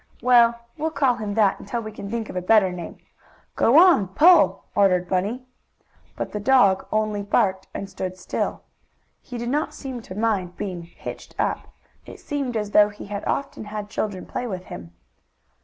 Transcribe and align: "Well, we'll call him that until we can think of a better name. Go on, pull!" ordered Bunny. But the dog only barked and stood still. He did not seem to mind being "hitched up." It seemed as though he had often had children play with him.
"Well, 0.19 0.59
we'll 0.79 0.89
call 0.89 1.17
him 1.17 1.35
that 1.35 1.59
until 1.59 1.81
we 1.81 1.91
can 1.91 2.09
think 2.09 2.27
of 2.27 2.35
a 2.35 2.41
better 2.41 2.71
name. 2.71 2.97
Go 3.55 3.77
on, 3.77 4.07
pull!" 4.07 4.63
ordered 4.73 5.07
Bunny. 5.07 5.45
But 6.15 6.31
the 6.31 6.39
dog 6.39 6.87
only 6.91 7.21
barked 7.21 7.67
and 7.71 7.87
stood 7.87 8.17
still. 8.17 8.63
He 9.21 9.37
did 9.37 9.49
not 9.49 9.75
seem 9.75 10.01
to 10.01 10.15
mind 10.15 10.57
being 10.57 10.81
"hitched 10.81 11.35
up." 11.37 11.67
It 12.07 12.19
seemed 12.19 12.57
as 12.57 12.71
though 12.71 12.89
he 12.89 13.05
had 13.05 13.23
often 13.27 13.65
had 13.65 13.91
children 13.91 14.25
play 14.25 14.47
with 14.47 14.63
him. 14.63 14.91